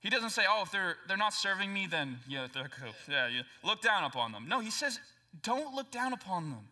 [0.00, 2.92] He doesn't say, oh, if they're, they're not serving me, then yeah, they're cool.
[3.08, 4.46] Yeah, yeah, look down upon them.
[4.48, 5.00] No, he says,
[5.42, 6.68] don't look down upon them.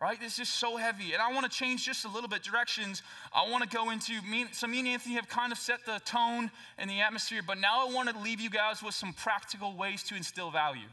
[0.00, 0.20] Right?
[0.20, 1.12] This is so heavy.
[1.12, 3.02] And I want to change just a little bit directions.
[3.34, 6.00] I want to go into, me, so me and Anthony have kind of set the
[6.04, 9.76] tone and the atmosphere, but now I want to leave you guys with some practical
[9.76, 10.86] ways to instill value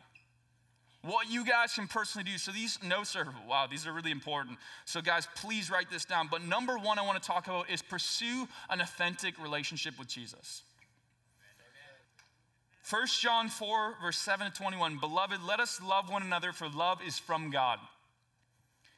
[1.06, 2.38] what you guys can personally do.
[2.38, 4.58] So these notes are, wow, these are really important.
[4.86, 6.28] So, guys, please write this down.
[6.30, 10.64] But number one I want to talk about is pursue an authentic relationship with Jesus.
[12.90, 14.98] 1 John 4, verse 7 to 21.
[14.98, 17.80] Beloved, let us love one another, for love is from God.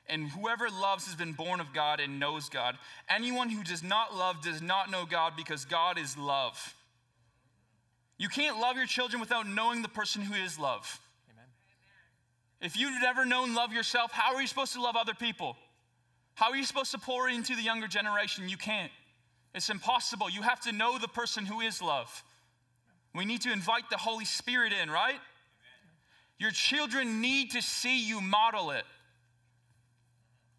[0.10, 2.78] And whoever loves has been born of God and knows God.
[3.10, 6.76] Anyone who does not love does not know God because God is love.
[8.18, 11.00] You can't love your children without knowing the person who is love.
[11.32, 11.46] Amen.
[12.62, 15.56] If you've never known love yourself, how are you supposed to love other people?
[16.36, 18.50] How are you supposed to pour into the younger generation?
[18.50, 18.92] You can't.
[19.56, 20.30] It's impossible.
[20.30, 22.24] You have to know the person who is love.
[23.18, 25.10] We need to invite the Holy Spirit in, right?
[25.10, 25.20] Amen.
[26.38, 28.84] Your children need to see you model it.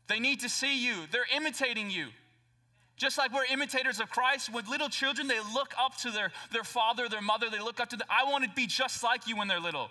[0.08, 0.94] They need to see you.
[1.12, 2.08] They're imitating you.
[2.96, 6.64] Just like we're imitators of Christ, with little children, they look up to their, their
[6.64, 9.46] father, their mother, they look up to I want to be just like you when
[9.46, 9.88] they're little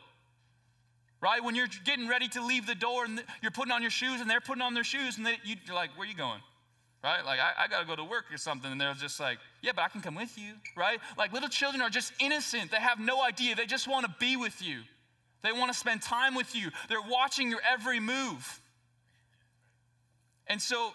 [1.21, 1.43] right?
[1.43, 4.29] When you're getting ready to leave the door and you're putting on your shoes and
[4.29, 6.41] they're putting on their shoes and they, you, are like, where are you going?
[7.03, 7.23] Right?
[7.23, 8.71] Like, I, I got to go to work or something.
[8.71, 10.99] And they're just like, yeah, but I can come with you, right?
[11.17, 12.71] Like, little children are just innocent.
[12.71, 13.55] They have no idea.
[13.55, 14.81] They just want to be with you,
[15.43, 16.69] they want to spend time with you.
[16.89, 18.61] They're watching your every move.
[20.47, 20.91] And so,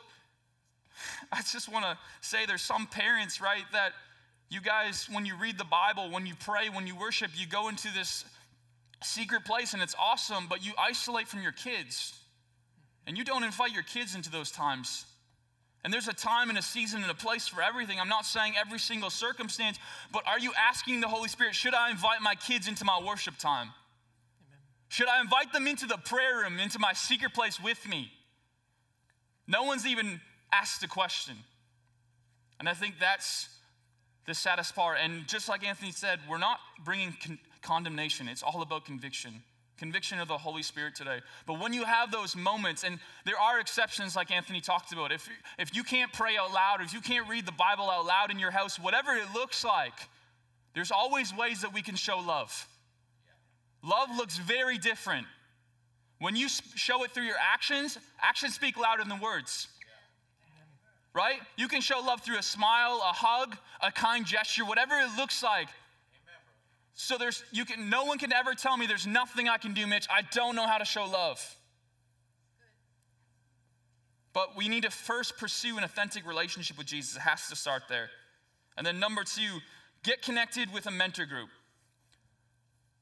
[1.33, 3.93] I just want to say there's some parents, right, that
[4.51, 7.69] you guys, when you read the Bible, when you pray, when you worship, you go
[7.69, 8.25] into this
[9.03, 12.19] secret place and it's awesome, but you isolate from your kids.
[13.07, 15.07] And you don't invite your kids into those times.
[15.84, 17.98] And there's a time and a season and a place for everything.
[17.98, 19.78] I'm not saying every single circumstance,
[20.12, 23.37] but are you asking the Holy Spirit, should I invite my kids into my worship
[23.37, 23.69] time?
[23.69, 24.60] Amen.
[24.88, 28.12] Should I invite them into the prayer room, into my secret place with me?
[29.48, 30.20] No one's even
[30.53, 31.34] asked the question.
[32.60, 33.49] And I think that's
[34.26, 34.99] the saddest part.
[35.03, 39.43] And just like Anthony said, we're not bringing con- condemnation, it's all about conviction.
[39.78, 41.21] Conviction of the Holy Spirit today.
[41.47, 45.28] But when you have those moments, and there are exceptions like Anthony talked about, if,
[45.59, 48.31] if you can't pray out loud, or if you can't read the Bible out loud
[48.31, 49.94] in your house, whatever it looks like,
[50.75, 52.69] there's always ways that we can show love.
[53.82, 55.27] Love looks very different.
[56.19, 59.66] When you show it through your actions, actions speak louder than words.
[61.15, 61.41] Right?
[61.56, 65.43] You can show love through a smile, a hug, a kind gesture, whatever it looks
[65.43, 65.69] like.
[66.95, 69.87] So there's you can no one can ever tell me there's nothing I can do,
[69.87, 70.07] Mitch.
[70.11, 71.57] I don't know how to show love.
[74.33, 77.17] But we need to first pursue an authentic relationship with Jesus.
[77.17, 78.09] It has to start there.
[78.77, 79.59] And then number two,
[80.03, 81.51] get connected with a mentor group.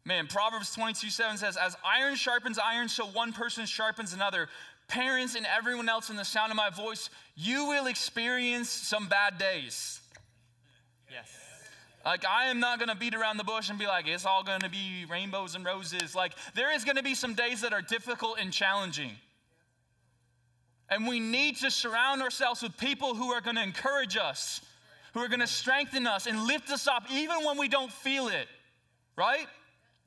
[0.05, 4.49] Man, Proverbs 22 7 says, As iron sharpens iron, so one person sharpens another.
[4.89, 9.39] Parents and everyone else in the sound of my voice, you will experience some bad
[9.39, 10.01] days.
[11.09, 11.28] Yes.
[12.05, 14.71] Like, I am not gonna beat around the bush and be like, it's all gonna
[14.71, 16.15] be rainbows and roses.
[16.15, 19.12] Like, there is gonna be some days that are difficult and challenging.
[20.89, 24.60] And we need to surround ourselves with people who are gonna encourage us,
[25.12, 28.49] who are gonna strengthen us and lift us up even when we don't feel it,
[29.16, 29.47] right?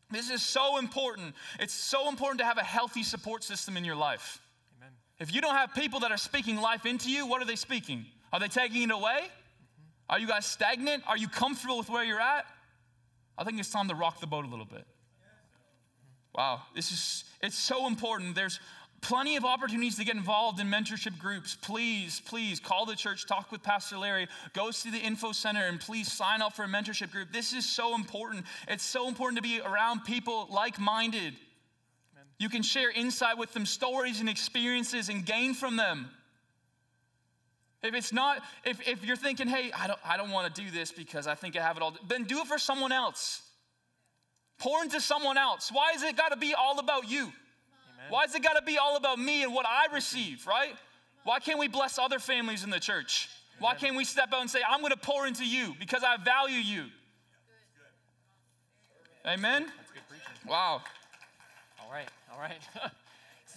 [0.09, 1.35] This is so important.
[1.59, 4.41] It's so important to have a healthy support system in your life.
[4.77, 4.91] Amen.
[5.19, 8.05] If you don't have people that are speaking life into you, what are they speaking?
[8.31, 9.29] Are they taking it away?
[10.09, 11.03] Are you guys stagnant?
[11.07, 12.45] Are you comfortable with where you're at?
[13.37, 14.85] I think it's time to rock the boat a little bit.
[16.35, 18.35] Wow, this is it's so important.
[18.35, 18.59] There's
[19.01, 21.55] plenty of opportunities to get involved in mentorship groups.
[21.61, 25.79] Please, please call the church, talk with Pastor Larry, go see the info center, and
[25.79, 27.31] please sign up for a mentorship group.
[27.31, 28.45] This is so important.
[28.67, 31.35] It's so important to be around people like minded.
[32.39, 36.09] You can share insight with them, stories and experiences, and gain from them.
[37.83, 40.71] If it's not, if, if you're thinking, hey, I don't, I don't want to do
[40.71, 43.41] this because I think I have it all, then do it for someone else.
[44.57, 45.69] Pour into someone else.
[45.71, 47.23] Why is it got to be all about you?
[47.23, 47.33] Amen.
[48.09, 50.75] Why is it got to be all about me and what I receive, right?
[51.25, 53.29] Why can't we bless other families in the church?
[53.59, 56.15] Why can't we step out and say, I'm going to pour into you because I
[56.23, 56.85] value you?
[59.25, 59.65] Amen?
[59.77, 60.49] That's good preaching.
[60.49, 60.81] Wow.
[61.81, 62.59] All right, all right.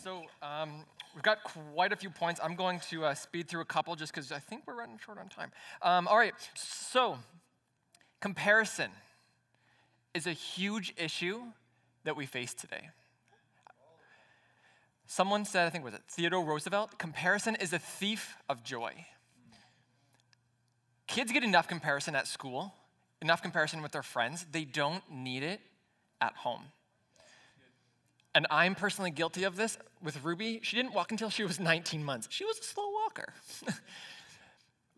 [0.02, 0.84] so um,
[1.16, 2.38] we've got quite a few points.
[2.44, 5.18] I'm going to uh, speed through a couple just because I think we're running short
[5.18, 5.50] on time.
[5.80, 7.16] Um, all right, so
[8.20, 8.90] comparison
[10.12, 11.40] is a huge issue
[12.04, 12.90] that we face today.
[15.06, 19.06] Someone said, I think was it Theodore Roosevelt, comparison is a thief of joy.
[21.06, 22.74] Kids get enough comparison at school,
[23.22, 24.44] enough comparison with their friends.
[24.52, 25.60] They don't need it
[26.20, 26.64] at home.
[28.36, 30.60] And I'm personally guilty of this with Ruby.
[30.62, 32.28] She didn't walk until she was 19 months.
[32.30, 33.32] She was a slow walker.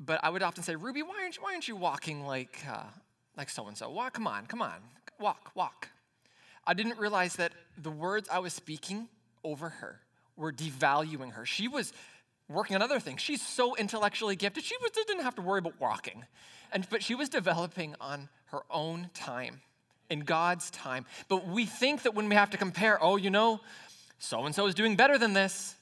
[0.01, 2.83] but I would often say, Ruby, why aren't you, why aren't you walking like, uh,
[3.37, 3.91] like so and so?
[3.91, 4.75] Walk, come on, come on,
[5.21, 5.89] walk, walk.
[6.67, 9.09] I didn't realize that the words I was speaking
[9.45, 10.01] over her
[10.37, 11.47] were devaluing her.
[11.47, 11.93] She was
[12.49, 13.21] working on other things.
[13.21, 16.25] She's so intellectually gifted, she was, didn't have to worry about walking.
[16.73, 19.61] And, but she was developing on her own time,
[20.11, 21.07] in God's time.
[21.29, 23.61] But we think that when we have to compare, oh, you know,
[24.19, 25.75] so and so is doing better than this.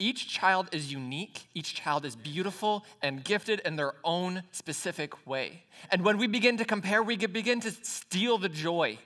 [0.00, 1.48] Each child is unique.
[1.54, 5.64] Each child is beautiful and gifted in their own specific way.
[5.90, 8.98] And when we begin to compare, we begin to steal the joy.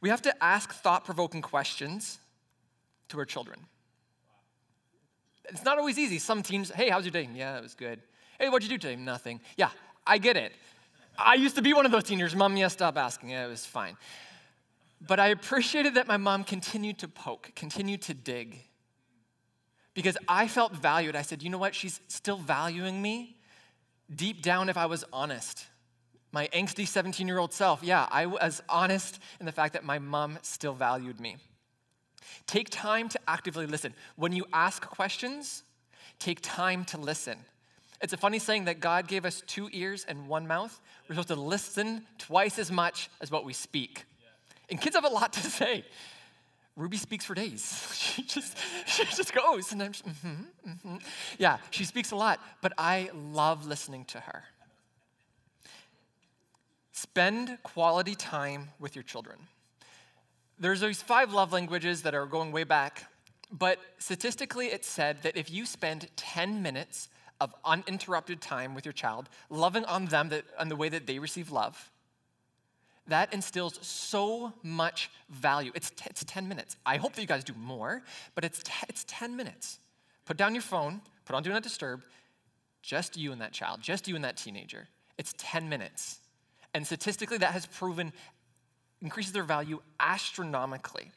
[0.00, 2.18] We have to ask thought provoking questions
[3.08, 3.60] to our children.
[5.48, 6.18] It's not always easy.
[6.18, 7.28] Some teams, hey, how's your day?
[7.34, 8.00] Yeah, it was good.
[8.38, 9.00] Hey, what'd you do today?
[9.00, 9.40] Nothing.
[9.56, 9.70] Yeah,
[10.06, 10.52] I get it.
[11.18, 12.34] I used to be one of those teenagers.
[12.34, 13.30] Mom, yeah, stop asking.
[13.30, 13.96] It was fine.
[15.00, 18.58] But I appreciated that my mom continued to poke, continued to dig.
[19.94, 21.16] Because I felt valued.
[21.16, 21.74] I said, you know what?
[21.74, 23.36] She's still valuing me.
[24.14, 25.66] Deep down, if I was honest,
[26.32, 29.98] my angsty 17 year old self, yeah, I was honest in the fact that my
[29.98, 31.36] mom still valued me.
[32.46, 33.94] Take time to actively listen.
[34.16, 35.62] When you ask questions,
[36.18, 37.38] take time to listen.
[38.02, 40.80] It's a funny saying that God gave us two ears and one mouth.
[41.08, 44.04] We're supposed to listen twice as much as what we speak.
[44.68, 45.84] And kids have a lot to say.
[46.76, 47.92] Ruby speaks for days.
[48.16, 48.56] She just,
[48.86, 50.96] she just goes, and I'm just, mm-hmm, mm-hmm.
[51.38, 54.44] Yeah, she speaks a lot, but I love listening to her.
[56.92, 59.36] Spend quality time with your children.
[60.58, 63.04] There's these five love languages that are going way back,
[63.52, 67.10] but statistically, it's said that if you spend 10 minutes
[67.40, 71.50] of uninterrupted time with your child, loving on them that, the way that they receive
[71.50, 71.90] love,
[73.08, 75.70] that instills so much value.
[75.74, 76.76] It's, t- it's 10 minutes.
[76.84, 78.02] I hope that you guys do more,
[78.34, 79.78] but it's, t- it's 10 minutes.
[80.24, 82.02] Put down your phone, put on Do Not Disturb,
[82.82, 84.88] just you and that child, just you and that teenager.
[85.18, 86.18] It's 10 minutes.
[86.74, 88.12] And statistically, that has proven
[89.00, 91.10] increases their value astronomically.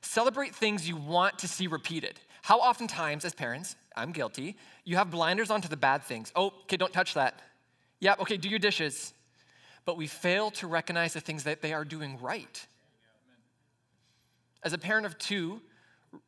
[0.00, 2.18] Celebrate things you want to see repeated.
[2.42, 6.32] How oftentimes, as parents, I'm guilty, you have blinders onto the bad things.
[6.34, 7.40] Oh, okay, don't touch that.
[8.00, 9.14] Yeah, okay, do your dishes.
[9.84, 12.66] But we fail to recognize the things that they are doing right.
[14.64, 15.60] As a parent of two,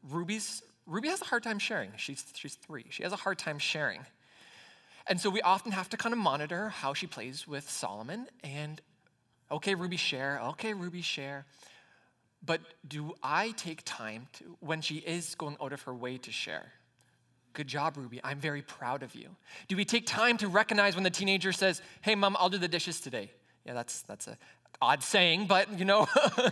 [0.09, 1.91] Ruby's, Ruby has a hard time sharing.
[1.97, 2.87] She's, she's three.
[2.91, 4.01] She has a hard time sharing.
[5.09, 8.27] And so we often have to kind of monitor how she plays with Solomon.
[8.45, 8.81] And
[9.51, 10.41] okay, Ruby, share.
[10.51, 11.45] Okay, Ruby, share.
[12.45, 16.33] But do I take time to, when she is going out of her way to
[16.33, 16.73] share?
[17.55, 18.21] Good job, Ruby.
[18.25, 19.29] I'm very proud of you.
[19.69, 22.69] Do we take time to recognize when the teenager says, Hey, mom, I'll do the
[22.69, 23.31] dishes today?
[23.65, 24.37] Yeah, that's, that's a
[24.83, 26.07] odd saying, but you know.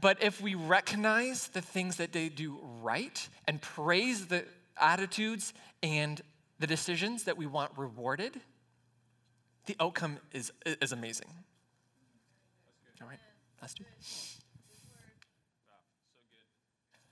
[0.00, 4.44] but if we recognize the things that they do right and praise the
[4.78, 6.22] attitudes and
[6.58, 8.40] the decisions that we want rewarded,
[9.66, 11.28] the outcome is, is amazing.
[13.02, 13.18] All right,
[13.60, 13.84] last two.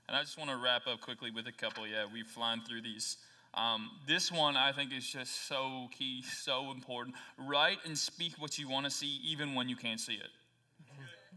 [0.07, 1.85] And I just want to wrap up quickly with a couple.
[1.87, 3.17] Yeah, we've flying through these.
[3.53, 7.15] Um, this one I think is just so key, so important.
[7.37, 10.29] Write and speak what you want to see, even when you can't see it.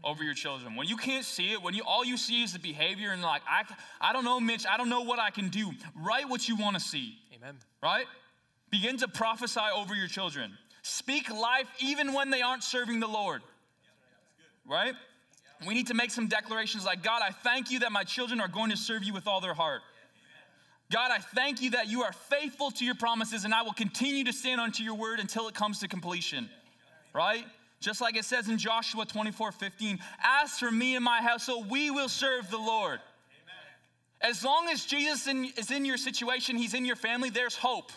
[0.03, 0.75] Over your children.
[0.75, 3.41] When you can't see it, when you all you see is the behavior and like,
[3.47, 3.63] I,
[4.01, 5.71] I don't know, Mitch, I don't know what I can do.
[5.95, 7.15] Write what you want to see.
[7.35, 7.55] Amen.
[7.81, 8.05] Right?
[8.69, 10.57] Begin to prophesy over your children.
[10.81, 13.41] Speak life even when they aren't serving the Lord.
[14.67, 14.93] Right?
[15.65, 18.47] We need to make some declarations like, God, I thank you that my children are
[18.47, 19.81] going to serve you with all their heart.
[20.91, 24.23] God, I thank you that you are faithful to your promises and I will continue
[24.25, 26.49] to stand unto your word until it comes to completion.
[27.13, 27.45] Right?
[27.79, 31.91] Just like it says in Joshua 24 15, as for me and my household, we
[31.91, 32.99] will serve the Lord.
[34.21, 34.31] Amen.
[34.31, 37.91] As long as Jesus is in your situation, he's in your family, there's hope.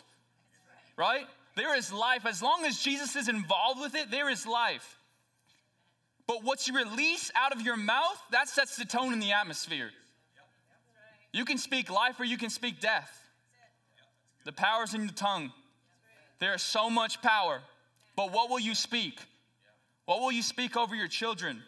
[0.96, 1.26] Right?
[1.54, 2.26] There is life.
[2.26, 4.95] As long as Jesus is involved with it, there is life.
[6.26, 9.90] But what you release out of your mouth, that sets the tone in the atmosphere.
[11.32, 13.22] You can speak life or you can speak death.
[14.44, 15.52] The power's in the tongue.
[16.38, 17.60] There is so much power.
[18.16, 19.20] But what will you speak?
[20.06, 21.62] What will you speak over your children?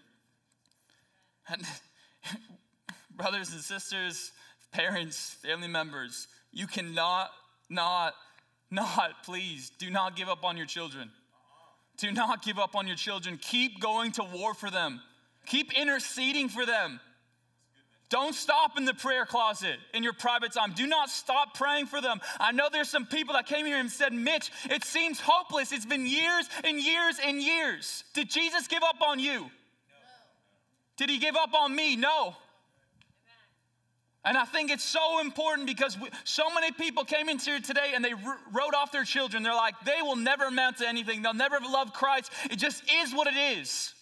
[1.48, 1.62] And
[3.16, 4.32] brothers and sisters,
[4.72, 7.30] parents, family members, you cannot,
[7.68, 8.14] not,
[8.70, 11.10] not, please, do not give up on your children.
[11.98, 13.38] Do not give up on your children.
[13.40, 15.02] Keep going to war for them.
[15.46, 17.00] Keep interceding for them.
[18.10, 20.72] Don't stop in the prayer closet in your private time.
[20.72, 22.20] Do not stop praying for them.
[22.40, 25.72] I know there's some people that came here and said, Mitch, it seems hopeless.
[25.72, 28.04] It's been years and years and years.
[28.14, 29.40] Did Jesus give up on you?
[29.40, 29.48] No.
[30.96, 31.96] Did he give up on me?
[31.96, 32.34] No.
[34.28, 37.92] And I think it's so important because we, so many people came into here today
[37.94, 39.42] and they wrote off their children.
[39.42, 41.22] They're like, they will never amount to anything.
[41.22, 42.30] They'll never love Christ.
[42.50, 43.94] It just is what it is.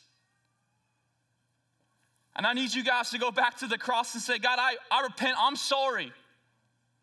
[2.35, 4.75] And I need you guys to go back to the cross and say, God, I,
[4.91, 5.37] I repent.
[5.39, 6.13] I'm sorry.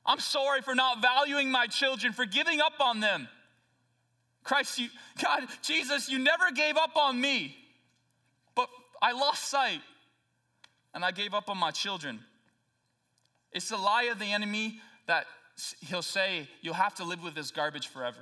[0.05, 3.29] I'm sorry for not valuing my children, for giving up on them.
[4.43, 4.89] Christ, you,
[5.23, 7.55] God, Jesus, you never gave up on me,
[8.53, 8.67] but
[9.01, 9.79] I lost sight
[10.93, 12.19] and I gave up on my children.
[13.53, 15.25] It's the lie of the enemy that
[15.87, 18.19] he'll say, You'll have to live with this garbage forever.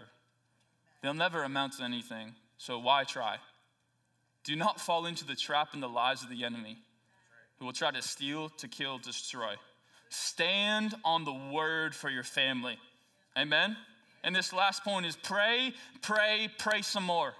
[1.02, 3.38] They'll never amount to anything, so why try?
[4.44, 6.78] Do not fall into the trap and the lies of the enemy
[7.60, 9.56] who will try to steal, to kill, destroy.
[10.10, 12.78] Stand on the word for your family.
[13.38, 13.78] Amen?
[14.24, 17.34] And this last point is pray, pray, pray some more.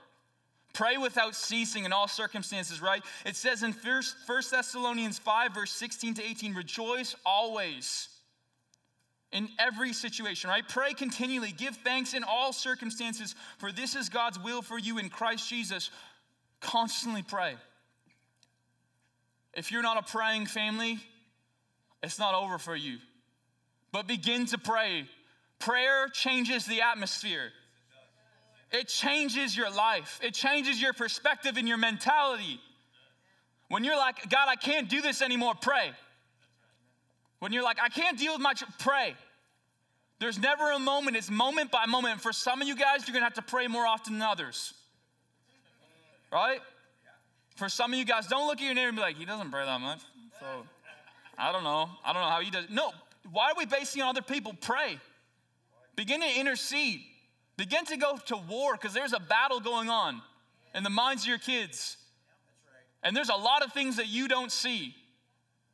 [0.74, 3.04] Pray without ceasing in all circumstances, right?
[3.26, 4.04] It says in 1
[4.52, 8.08] Thessalonians 5, verse 16 to 18, rejoice always
[9.32, 10.68] in every situation, right?
[10.68, 15.10] Pray continually, give thanks in all circumstances, for this is God's will for you in
[15.10, 15.90] Christ Jesus.
[16.60, 17.56] Constantly pray.
[19.54, 21.00] If you're not a praying family,
[22.04, 22.98] it's not over for you.
[23.92, 25.08] But begin to pray.
[25.60, 27.52] Prayer changes the atmosphere.
[28.72, 30.20] It changes your life.
[30.24, 32.60] It changes your perspective and your mentality.
[33.68, 35.92] When you're like, God, I can't do this anymore, pray.
[37.40, 39.16] When you're like, I can't deal with my, pray.
[40.20, 42.22] There's never a moment, it's moment by moment.
[42.22, 44.74] For some of you guys, you're gonna have to pray more often than others.
[46.32, 46.60] Right?
[47.56, 49.52] For some of you guys, don't look at your neighbor and be like, he doesn't
[49.52, 50.00] pray that much.
[50.40, 50.46] So
[51.38, 51.90] I don't know.
[52.06, 52.66] I don't know how he does.
[52.70, 52.92] No,
[53.32, 54.54] why are we basing on other people?
[54.62, 55.00] Pray.
[55.96, 57.02] Begin to intercede.
[57.58, 60.22] Begin to go to war because there's a battle going on
[60.74, 61.98] in the minds of your kids.
[63.04, 64.96] And there's a lot of things that you don't see.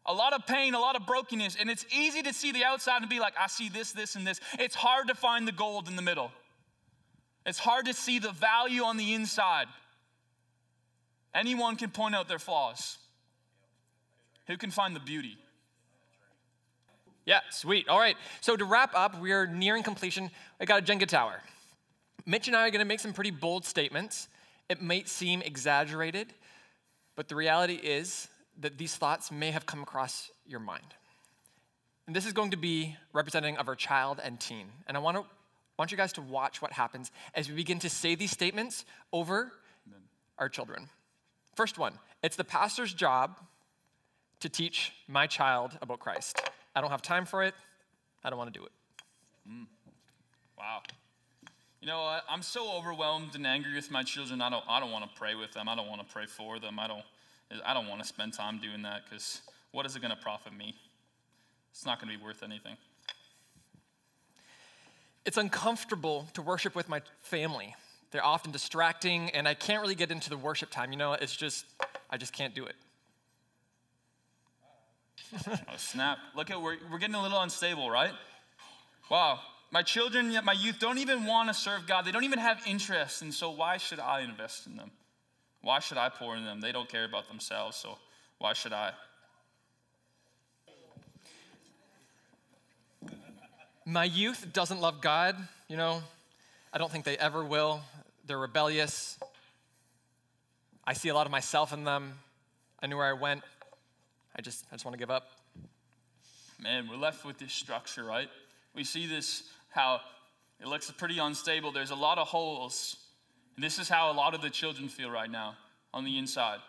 [0.05, 1.57] A lot of pain, a lot of brokenness.
[1.59, 4.25] And it's easy to see the outside and be like, I see this, this, and
[4.25, 4.39] this.
[4.57, 6.31] It's hard to find the gold in the middle.
[7.45, 9.67] It's hard to see the value on the inside.
[11.35, 12.97] Anyone can point out their flaws.
[14.47, 15.37] Who can find the beauty?
[17.25, 17.89] Yeah, sweet.
[17.89, 18.15] All right.
[18.39, 20.31] So to wrap up, we are nearing completion.
[20.61, 21.41] I got a Jenga tower.
[22.27, 24.27] Mitch and I are going to make some pretty bold statements.
[24.67, 26.33] It might seem exaggerated,
[27.15, 28.27] but the reality is
[28.59, 30.93] that these thoughts may have come across your mind.
[32.05, 34.67] And this is going to be representing of our child and teen.
[34.87, 35.23] And I want to
[35.79, 39.53] want you guys to watch what happens as we begin to say these statements over
[39.87, 40.01] Amen.
[40.37, 40.89] our children.
[41.55, 41.93] First one
[42.23, 43.39] it's the pastor's job
[44.41, 46.49] to teach my child about Christ.
[46.75, 47.53] I don't have time for it,
[48.23, 48.71] I don't want to do it.
[49.49, 49.67] Mm.
[50.57, 50.81] Wow.
[51.81, 52.23] You know what?
[52.29, 54.41] I'm so overwhelmed and angry with my children.
[54.41, 55.69] I don't, I don't want to pray with them.
[55.69, 56.79] I don't want to pray for them.
[56.79, 57.03] I don't,
[57.65, 59.41] I don't want to spend time doing that because
[59.71, 60.75] what is it going to profit me?
[61.71, 62.77] It's not going to be worth anything.
[65.23, 67.75] It's uncomfortable to worship with my family.
[68.11, 70.91] They're often distracting, and I can't really get into the worship time.
[70.91, 71.65] You know, it's just,
[72.09, 72.75] I just can't do it.
[75.47, 76.17] oh, snap.
[76.35, 78.13] Look at, we're, we're getting a little unstable, right?
[79.11, 79.39] Wow.
[79.77, 82.03] My children, my youth don't even want to serve God.
[82.03, 83.21] They don't even have interest.
[83.21, 84.89] And so, why should I invest in them?
[85.61, 86.61] Why should I pour in them?
[86.61, 87.99] They don't care about themselves, so
[88.39, 88.93] why should I?
[93.85, 96.01] My youth doesn't love God, you know,
[96.73, 97.81] I don't think they ever will.
[98.25, 99.19] They're rebellious.
[100.87, 102.13] I see a lot of myself in them.
[102.81, 103.43] I knew where I went.
[104.35, 105.29] I just, I just want to give up.
[106.59, 108.29] Man, we're left with this structure, right?
[108.73, 109.43] We see this,
[109.77, 110.01] how
[110.59, 111.71] it looks pretty unstable.
[111.71, 112.97] There's a lot of holes.
[113.55, 115.55] And this is how a lot of the children feel right now
[115.93, 116.59] on the inside.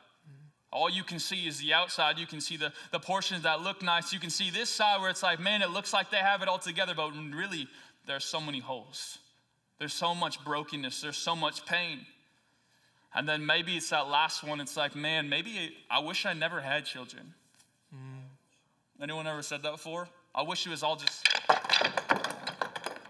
[0.71, 2.19] All you can see is the outside.
[2.19, 4.13] You can see the, the portions that look nice.
[4.13, 6.49] You can see this side where it's like, man, it looks like they have it
[6.49, 7.67] all together, but really,
[8.07, 9.19] there's so many holes.
[9.79, 12.05] There's so much brokenness, there's so much pain.
[13.15, 16.61] And then maybe it's that last one, it's like, man, maybe I wish I never
[16.61, 17.33] had children.
[17.95, 19.03] Mm.
[19.03, 20.09] Anyone ever said that before?
[20.35, 21.27] I wish it was all just,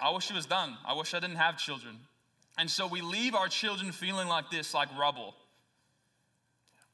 [0.00, 0.76] I wish it was done.
[0.86, 1.96] I wish I didn't have children.
[2.56, 5.34] And so we leave our children feeling like this, like rubble,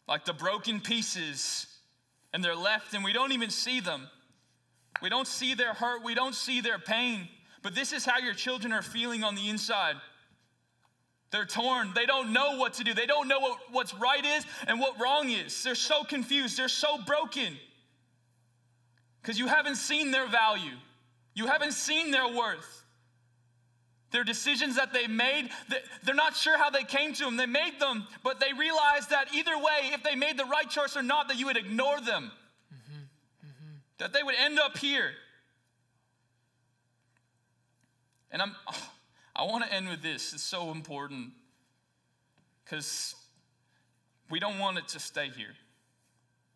[0.07, 1.67] like the broken pieces,
[2.33, 4.09] and they're left, and we don't even see them.
[5.01, 7.29] We don't see their hurt, we don't see their pain.
[7.63, 9.97] But this is how your children are feeling on the inside.
[11.31, 11.93] They're torn.
[11.95, 12.95] They don't know what to do.
[12.95, 15.65] They don't know what, what's right is and what wrong is.
[15.65, 16.57] They're so confused.
[16.57, 17.57] They're so broken
[19.21, 20.77] because you haven't seen their value,
[21.35, 22.84] you haven't seen their worth.
[24.15, 25.49] Their decisions that they made,
[26.05, 27.37] they're not sure how they came to them.
[27.37, 30.97] They made them, but they realized that either way, if they made the right choice
[30.97, 32.31] or not, that you would ignore them.
[32.73, 33.01] Mm-hmm.
[33.49, 33.75] Mm-hmm.
[33.99, 35.11] That they would end up here.
[38.31, 38.55] And I'm,
[39.35, 40.33] I want to end with this.
[40.33, 41.33] It's so important
[42.65, 43.17] because
[44.31, 45.57] we don't want it to stay here.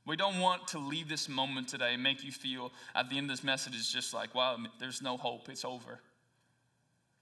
[0.06, 3.28] We don't want to leave this moment today and make you feel at the end
[3.28, 5.98] of this message is just like, wow, there's no hope, it's over.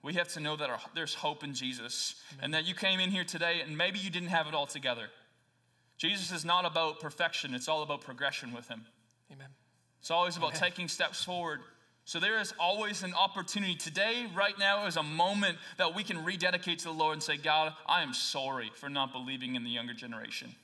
[0.03, 2.45] We have to know that our, there's hope in Jesus Amen.
[2.45, 5.09] and that you came in here today and maybe you didn't have it all together.
[5.99, 8.85] Jesus is not about perfection, it's all about progression with Him.
[9.33, 9.49] Amen.
[10.01, 10.61] It's always about Amen.
[10.61, 11.61] taking steps forward
[12.07, 13.75] so there is always an opportunity.
[13.75, 17.37] Today, right now, is a moment that we can rededicate to the Lord and say,
[17.37, 20.55] God, I am sorry for not believing in the younger generation.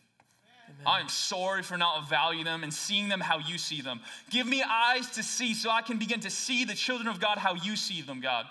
[0.69, 0.87] Amen.
[0.87, 4.03] I am sorry for not valuing them and seeing them how you see them.
[4.31, 7.39] Give me eyes to see so I can begin to see the children of God
[7.39, 8.47] how you see them, God.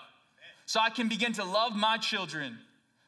[0.66, 2.58] So I can begin to love my children.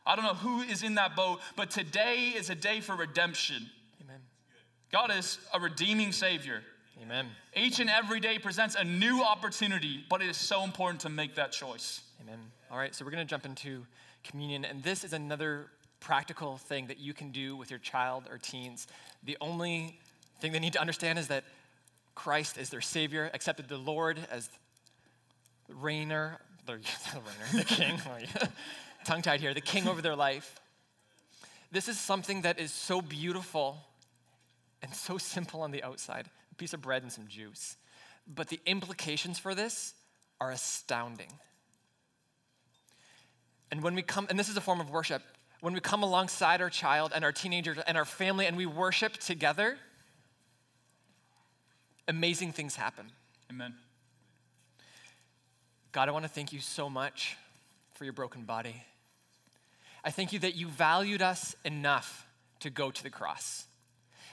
[0.06, 3.70] I don't know who is in that boat, but today is a day for redemption.
[4.02, 4.20] Amen.
[4.92, 6.62] God is a redeeming Savior.
[7.02, 7.26] Amen.
[7.56, 11.34] Each and every day presents a new opportunity, but it is so important to make
[11.36, 12.02] that choice.
[12.22, 12.38] Amen.
[12.70, 13.86] All right, so we're going to jump into
[14.22, 15.66] communion, and this is another
[16.00, 18.86] practical thing that you can do with your child or teens.
[19.22, 19.98] The only
[20.40, 21.44] thing they need to understand is that
[22.14, 24.48] Christ is their Savior, accepted the Lord as
[25.66, 28.00] the reigner, the, the reigner, the king,
[29.04, 30.60] tongue tied here, the king over their life.
[31.70, 33.78] This is something that is so beautiful
[34.82, 37.76] and so simple on the outside a piece of bread and some juice.
[38.32, 39.94] But the implications for this
[40.40, 41.32] are astounding.
[43.70, 45.22] And when we come, and this is a form of worship,
[45.60, 49.14] when we come alongside our child and our teenager and our family and we worship
[49.14, 49.78] together,
[52.06, 53.10] amazing things happen.
[53.50, 53.74] Amen.
[55.94, 57.36] God, I want to thank you so much
[57.92, 58.82] for your broken body.
[60.02, 62.26] I thank you that you valued us enough
[62.58, 63.66] to go to the cross.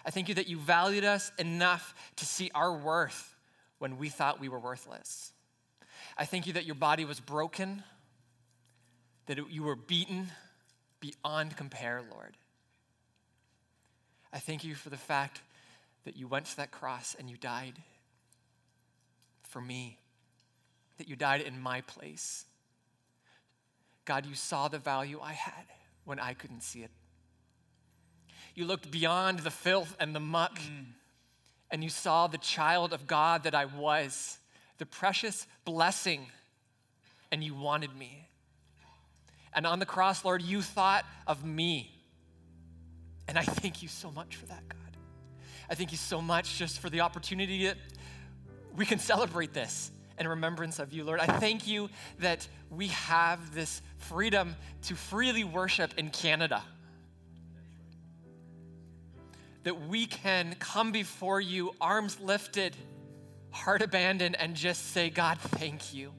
[0.04, 3.36] I thank you that you valued us enough to see our worth
[3.78, 5.34] when we thought we were worthless.
[6.18, 7.84] I thank you that your body was broken,
[9.28, 10.30] that it, you were beaten
[11.00, 12.38] beyond compare, Lord.
[14.34, 15.42] I thank you for the fact
[16.06, 17.76] that you went to that cross and you died
[19.44, 20.00] for me,
[21.02, 22.46] that you died in my place.
[24.06, 25.66] God, you saw the value I had
[26.06, 26.92] when I couldn't see it.
[28.54, 30.86] You looked beyond the filth and the muck, mm.
[31.72, 34.38] and you saw the child of God that I was,
[34.78, 36.28] the precious blessing,
[37.32, 38.30] and you wanted me.
[39.54, 41.92] And on the cross, Lord, you thought of me.
[43.28, 44.98] And I thank you so much for that, God.
[45.68, 47.78] I thank you so much just for the opportunity that
[48.76, 49.90] we can celebrate this
[50.22, 51.20] in remembrance of you, Lord.
[51.20, 56.64] I thank you that we have this freedom to freely worship in Canada
[59.64, 62.76] that we can come before you, arms lifted,
[63.52, 66.12] heart abandoned, and just say, God, thank you.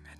[0.00, 0.16] Amen.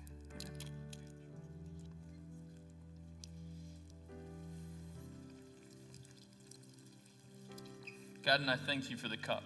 [8.23, 9.43] God, and I thank you for the cup.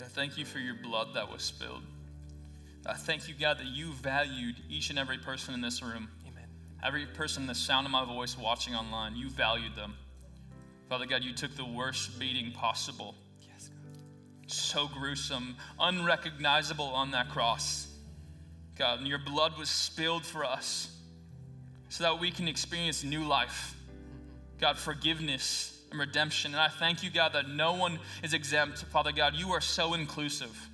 [0.00, 1.82] I thank you for your blood that was spilled.
[2.86, 6.08] I thank you, God, that you valued each and every person in this room.
[6.26, 6.46] Amen.
[6.84, 9.94] Every person, the sound of my voice watching online, you valued them.
[10.88, 13.14] Father God, you took the worst beating possible.
[13.40, 14.50] Yes, God.
[14.50, 17.88] So gruesome, unrecognizable on that cross.
[18.76, 20.96] God, and your blood was spilled for us
[21.88, 23.74] so that we can experience new life.
[23.74, 24.60] Mm-hmm.
[24.60, 26.52] God, forgiveness and redemption.
[26.52, 28.78] And I thank you, God, that no one is exempt.
[28.84, 30.68] Father God, you are so inclusive.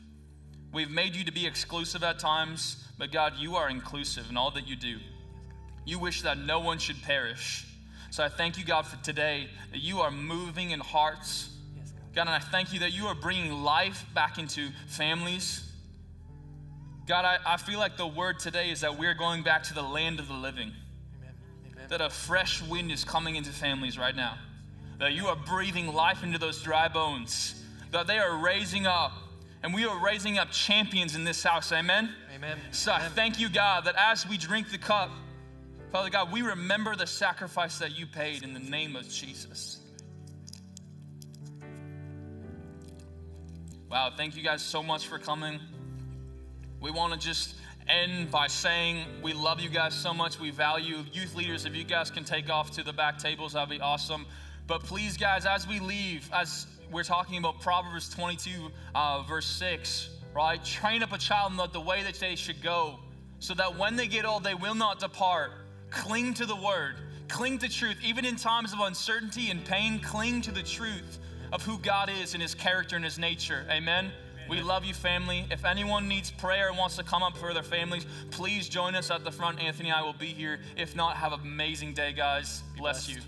[0.73, 4.51] We've made you to be exclusive at times, but God, you are inclusive in all
[4.53, 4.99] that you do.
[5.85, 7.67] You wish that no one should perish.
[8.11, 11.51] So I thank you, God, for today that you are moving in hearts.
[12.15, 12.23] God.
[12.23, 15.69] And I thank you that you are bringing life back into families.
[17.07, 19.83] God, I, I feel like the word today is that we're going back to the
[19.83, 20.73] land of the living.
[21.19, 21.35] Amen.
[21.73, 21.87] Amen.
[21.91, 24.39] That a fresh wind is coming into families right now.
[24.99, 27.63] That you are breathing life into those dry bones.
[27.91, 29.13] That they are raising up.
[29.63, 31.73] And we are raising up champions in this house.
[31.73, 32.11] Amen?
[32.35, 32.59] Amen.
[32.71, 33.07] So Amen.
[33.07, 35.11] I thank you, God, that as we drink the cup,
[35.91, 39.79] Father God, we remember the sacrifice that you paid in the name of Jesus.
[43.89, 45.61] Wow, thank you guys so much for coming.
[46.81, 47.55] We want to just
[47.87, 50.41] end by saying we love you guys so much.
[50.41, 51.65] We value youth leaders.
[51.65, 54.27] If you guys can take off to the back tables, that'd be awesome.
[54.67, 60.09] But please, guys, as we leave, as we're talking about Proverbs 22, uh, verse 6,
[60.35, 60.63] right?
[60.65, 62.99] Train up a child in the way that they should go,
[63.41, 65.53] so that when they get old, they will not depart.
[65.91, 66.97] Cling to the word,
[67.29, 67.99] cling to truth.
[68.03, 71.19] Even in times of uncertainty and pain, cling to the truth
[71.53, 73.67] of who God is and his character and his nature.
[73.71, 74.11] Amen.
[74.49, 75.47] We love you, family.
[75.51, 79.11] If anyone needs prayer and wants to come up for their families, please join us
[79.11, 79.61] at the front.
[79.61, 80.61] Anthony and I will be here.
[80.77, 82.63] If not, have an amazing day, guys.
[82.77, 83.19] Bless you.